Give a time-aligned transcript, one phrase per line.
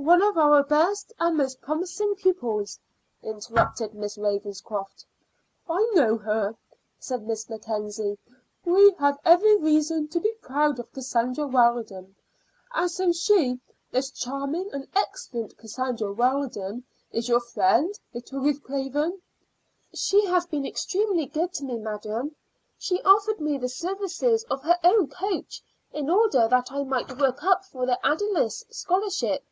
[0.00, 2.78] "One of our best and most promising pupils,"
[3.20, 5.04] interrupted Miss Ravenscroft.
[5.68, 6.56] "I know her,"
[7.00, 8.16] said Miss Mackenzie.
[8.64, 12.14] "We have every reason to be proud of Cassandra Weldon.
[12.72, 13.58] And so she,
[13.90, 19.20] this charming and excellent Cassandra Weldon, is your friend, little Ruth Craven?"
[19.92, 22.36] "She has been extremely good to me, madam.
[22.78, 25.60] She offered me the services of her own coach
[25.92, 29.44] in order that I might work up for the Ayldice Scholarship."